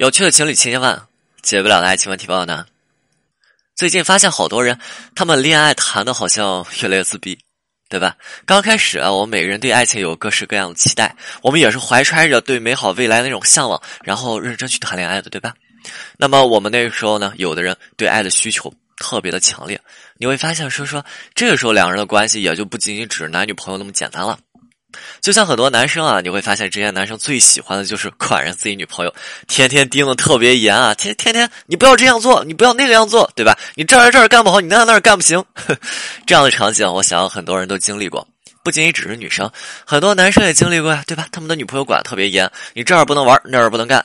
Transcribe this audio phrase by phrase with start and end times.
[0.00, 0.98] 有趣的情侣千千万，
[1.42, 2.64] 解不了的爱情问题报呢。
[3.76, 4.80] 最近发现好多人，
[5.14, 7.38] 他们恋爱谈的好像越来越自闭，
[7.90, 8.16] 对吧？
[8.46, 15.52] 刚开始啊，我们每个人对爱情有各式各样的期待，我们也是怀揣着对美好未来那种向往，然后认真去谈恋爱的，对吧？
[16.16, 19.78] 那么我们那个时候呢，有的人对爱的需求特别的强烈，
[20.16, 21.04] 你会发现说说
[21.34, 24.38] 这个时候两人的关系也就不仅仅只是男女朋友那么简单了。
[25.20, 29.14] 就像很多男生啊，你会发现这些男生最喜欢的就是管着自己女朋友，
[29.46, 33.56] 天天盯得特别严啊，天天天你不要这样做，你不要那个样做，对吧？
[33.74, 35.44] 你这儿这儿干不好，你那那儿干不行。
[36.26, 38.26] 这样的场景，我想很多人都经历过，
[38.62, 39.50] 不仅仅只是女生，
[39.84, 41.26] 很多男生也经历过呀，对吧？
[41.30, 44.04] 他们的女朋友管的特别严，你这儿不能玩，那儿不能干。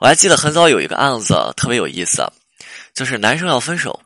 [0.00, 2.22] 我还记得很早有一个案子特别有意思，
[2.94, 3.98] 就是男生要分手，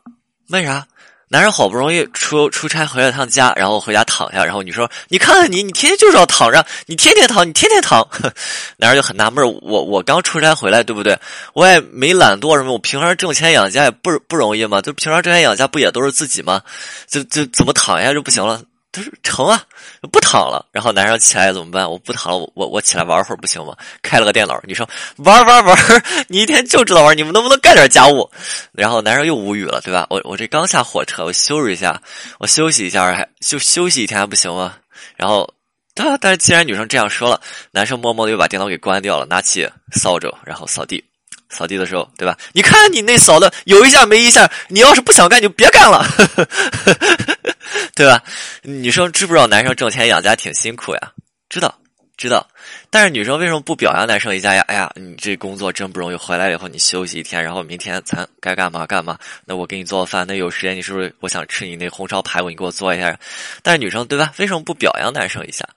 [0.49, 0.87] 为啥？
[1.31, 8.05] 男人好不容易出出差回了趟家，然后回家躺下，然后你说：“你看看你，你天天就是要躺着，你天天躺，你天天躺。
[8.77, 11.17] ”男人就很纳闷我我刚出差回来，对不对？
[11.53, 16.61] 我也没懒惰什么，我平常挣钱养家也不不容易嘛，就平常挣钱养家不也都是自己吗？
[17.07, 18.61] 就就怎么躺下就不行了？
[18.99, 19.63] 他说成啊，
[20.11, 20.65] 不躺了。
[20.71, 21.89] 然后男生起来怎么办？
[21.89, 23.75] 我不躺了，我我我起来玩会儿不行吗？
[24.01, 24.85] 开了个电脑，女生
[25.17, 25.77] 玩玩玩，
[26.27, 28.29] 你一天就知道玩，你们能不能干点家务？
[28.73, 30.05] 然后男生又无语了，对吧？
[30.09, 32.01] 我我这刚下火车，我休息一下，
[32.39, 34.75] 我休息一下还休休息一天还不行吗？
[35.15, 35.53] 然后，
[35.93, 37.39] 但但是既然女生这样说了，
[37.71, 41.03] 男生默默的又把电脑给关掉了，拿起扫帚然后扫地。
[41.51, 42.37] 扫地的时候，对吧？
[42.53, 46.05] 你看你那扫的有一下没一下，你要是不想干就别干了。
[47.95, 48.23] 对吧？
[48.63, 51.11] 女生知不知道男生挣钱养家挺辛苦呀？
[51.49, 51.73] 知道，
[52.17, 52.47] 知道。
[52.89, 54.63] 但是女生为什么不表扬男生一下呀？
[54.67, 59.17] 哎呀，你这工作真不容易，回来以后你休息一天，然后明天咱该干嘛干嘛。
[59.45, 63.17] 那我给你做饭，那有时间你是不是我想吃你那红烧排骨，你给我做一下？
[63.61, 64.33] 但是女生对吧？
[64.37, 65.67] 为什么不表扬男生一下？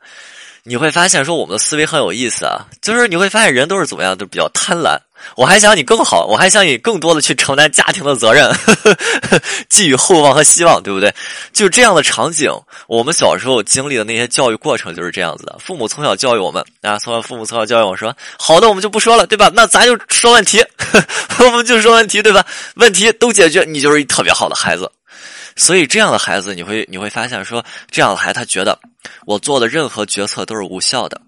[0.64, 4.96] 你会发现说我们的思维很有意思啊，就是你会发现人都是怎么样，都比较贪婪。
[5.36, 8.74] 我还想你更好，我还想你更多的去承担家庭的责任，呵
[9.30, 11.14] 呵寄予厚望和希望，对不对？
[11.52, 12.50] 就这样的场景，
[12.86, 15.56] 我们小时候经历的那些教育过程就是这样子的。
[15.58, 19.50] 父母从小教育我们啊，从小父母从小教育我说，好的我们就不说了，对吧？
[19.54, 20.62] 那咱就说问题，
[21.40, 22.44] 我们就说问题，对吧？
[22.74, 24.90] 问题都解决，你就是一特别好的孩子。
[25.54, 28.78] 所以这样的孩子，你会你会发现说，这样的孩子他觉得
[29.26, 31.20] 我做的任何决策都是无效的，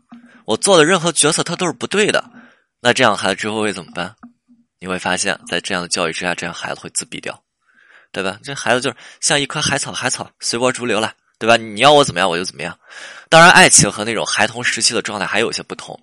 [0.46, 2.24] 我做的任何决策他都是不对的。
[2.84, 4.14] 那这样孩子之后会怎么办？
[4.78, 7.42] 你会发现在这样的教育之下，这样孩子会自闭掉，
[8.12, 8.38] 对吧？
[8.44, 11.56] 这孩子就是像一棵海草，海草随波逐流了，对吧？
[11.56, 12.78] 你要我怎么样，我就怎么样。
[13.30, 15.98] 当然，爱情和那种孩童时期的状态还有一些不同，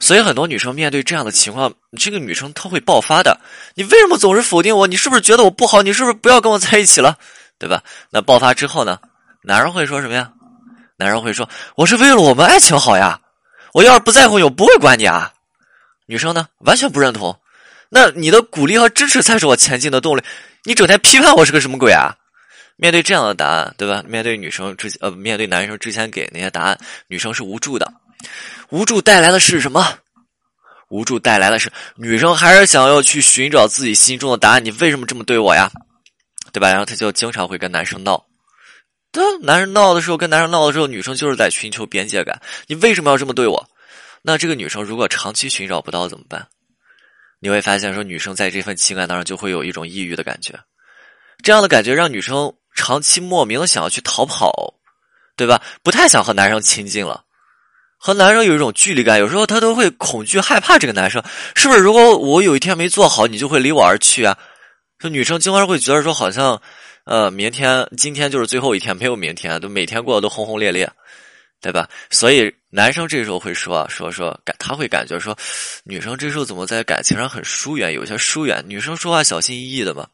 [0.00, 3.38] 所以很多女生面对这样的情况，这个女生她会爆发的。
[3.76, 4.88] 你为什么总是否定我？
[4.88, 5.82] 你是不是觉得我不好？
[5.82, 7.16] 你是不是不要跟我在一起了？
[7.60, 7.80] 对吧？
[8.10, 8.98] 那爆发之后呢？
[9.44, 10.32] 男人会说什么呀？
[10.96, 13.20] 男人会说：“我是为了我们爱情好呀，
[13.72, 15.30] 我要是不在乎你，我不会管你啊。”
[16.06, 17.38] 女生呢，完全不认同。
[17.88, 20.22] 那你的鼓励和支持才是我前进的动力。
[20.64, 22.14] 你整天批判我是个什么鬼啊？
[22.76, 24.02] 面对这样的答案，对吧？
[24.06, 27.92] 面对女生之呃，面对男生之前给那些答案，女生是无助的。
[28.70, 29.98] 无助带来的是什么？
[30.88, 34.64] 无助带来的是女生还是想要去寻找自己心中的答案。
[34.64, 35.70] 你为什么这么对我呀？
[36.52, 36.68] 对吧？
[36.68, 38.24] 然后她就经常会跟男生闹。
[39.12, 42.40] 对，男人闹的时候，跟男生闹的时候，女生就是在寻求边界感。
[42.66, 43.64] 你为什么要这么对我？
[44.26, 46.48] 那这个女生如果长期寻找不到怎么办？
[47.40, 50.58] 你会发现说，女生在这份情感当中就会有一种抑郁的感觉，
[51.42, 54.72] 这样的感觉让女生长期莫名的想要去逃跑，
[55.36, 55.60] 对吧？
[55.82, 57.22] 不太想和男生亲近了，
[57.98, 61.22] 和男生有一种距离感，有时候她都会恐惧害怕这个男生，
[61.54, 61.80] 是不是？
[61.80, 64.38] 如果我有一天没做好，你就会离我而去啊？
[64.98, 66.62] 就女生经常会觉得说，好像
[67.04, 70.90] 呃，明天今天就是最后一天，没有明天，都每天过得都轰轰烈烈。
[71.60, 71.88] 对吧？
[72.10, 75.38] 所以男生这时候会说说说感，他会感觉说，
[75.84, 78.64] 女生这时候怎么在感情上很疏远，有些疏远。
[78.66, 80.08] 女生说话小心翼翼的嘛。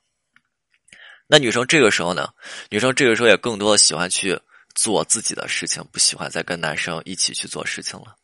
[1.27, 2.29] 那女生这个时候呢？
[2.69, 4.39] 女生这个时候也更多的喜欢去
[4.75, 8.15] 做自己的事情，不喜欢再跟男生一起去做事情了。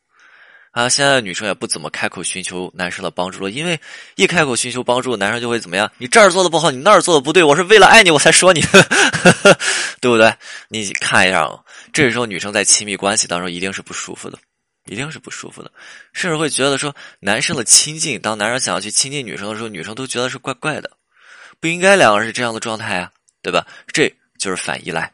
[0.72, 3.80] 啊，现在的女生也不怎么开口寻求男生的帮助了，因为
[4.16, 5.90] 一开口寻求帮助，男生就会怎么样？
[5.96, 8.60] 你这儿做的不好，你那儿做的不对，我是为了爱你我才说你，
[10.02, 10.30] 对不对？
[10.68, 11.48] 你看一下，
[11.96, 14.38] 这时候女生在亲密关系当中一定是不舒服的，
[14.84, 15.72] 一定是不舒服的，
[16.12, 20.90] 甚至会觉得说男生的亲近，当男生想要去亲近女生的时候，女生都觉得是怪怪的，
[21.58, 23.10] 不应该两个人是这样的状态啊，
[23.40, 23.66] 对吧？
[23.94, 25.10] 这就是反依赖。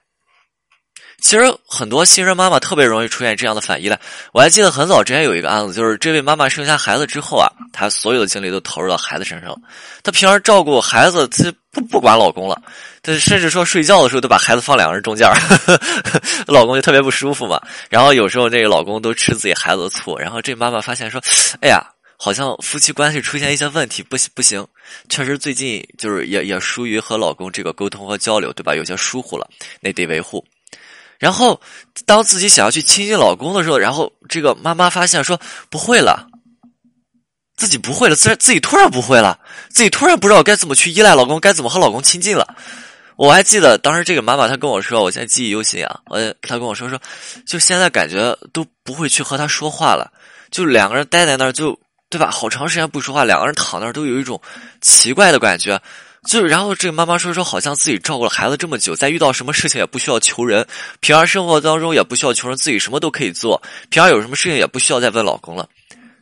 [1.23, 3.99] 其实很多新生妈妈特别容易出现这样的反依赖。
[4.33, 9.57] 我还记得很早之前有一个案子，就是这位妈妈生下孩子之后啊，她所有的精力都投入到孩子身上。
[10.03, 12.61] 她平时照顾孩子，她不不管老公了，
[13.03, 15.81] 她甚至说睡觉的时候都把孩子放两个人中间呵呵，
[16.49, 17.59] 老公就特别不舒服嘛。
[17.89, 21.23] 然后有时候这个老公都吃自己孩子的醋，然后这妈妈发现说
[21.63, 21.81] ：“哎呀。”
[22.25, 24.65] 好像夫妻关系出现一些问题，不行不行，
[25.09, 28.77] 确实最近就是也也疏于和老公这个沟通和交流，对吧？
[28.77, 30.45] 有些疏忽了，那得维护。
[31.23, 31.61] 然后
[32.05, 35.41] 当自己想要去亲近老公的时候，然后这个妈妈发现说
[35.71, 36.27] 不会了，
[37.57, 39.39] 自己不会了，自然自己突然不会了，
[39.71, 42.57] 自己突然不知道该怎么去依赖老公，该怎么和老公亲近了。
[43.15, 46.01] 我还记得当时这个妈妈她跟我说，我现在记忆犹新啊。
[46.07, 47.01] 我她跟我说说，
[47.47, 50.11] 就现在感觉都不会去和他说话了，
[50.51, 51.79] 就两个人待在那儿，就
[52.11, 52.33] 对吧？
[52.33, 54.41] 好长时间不说话，两个人躺那儿都有一种
[54.81, 55.81] 奇怪的感觉。
[56.29, 60.67] 就是然后这个妈妈说说，好像自己照顾了孩子这么久，在遇到什么事情也不需要求人，
[61.01, 63.61] 平常生活当中也不需要求人，自己什么都可以做，
[63.91, 65.69] 平常有什么事情也不需要再问老公了，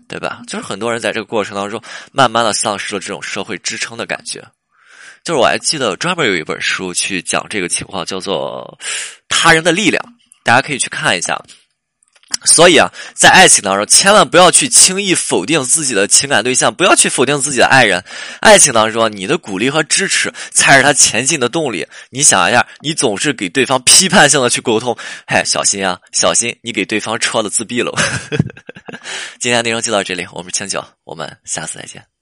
[0.09, 0.41] 对吧？
[0.47, 1.81] 就是很多人在这个过程当中，
[2.13, 4.43] 慢慢的丧失了这种社会支撑的感觉。
[5.23, 8.79] 就是我还记得专门有一本书去讲这个情况，叫做
[9.29, 10.03] 《他人的力量》，
[10.43, 11.39] 大家可以去看一下。
[12.45, 18.03] 所以啊，在爱情当中，千万不要去轻易否定自己的情感对象，不要去否定自己的爱人。
[18.41, 21.87] 爱情当中，你的鼓励和支持才是他前进的动力。
[22.11, 24.97] 你想一下，你总是给对方批判性的去沟通，
[25.27, 27.93] 哎，小心啊，小心你给对方戳了自闭了。
[29.39, 32.20] 今天内容就到这里，我是清九，我们下次再见。